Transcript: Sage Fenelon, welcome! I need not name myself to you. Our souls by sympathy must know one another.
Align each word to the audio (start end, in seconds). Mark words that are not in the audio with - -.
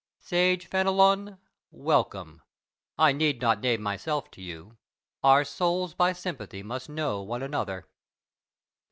Sage 0.17 0.65
Fenelon, 0.65 1.37
welcome! 1.69 2.41
I 2.97 3.11
need 3.11 3.39
not 3.39 3.61
name 3.61 3.83
myself 3.83 4.31
to 4.31 4.41
you. 4.41 4.77
Our 5.23 5.43
souls 5.45 5.93
by 5.93 6.11
sympathy 6.13 6.63
must 6.63 6.89
know 6.89 7.21
one 7.21 7.43
another. 7.43 7.85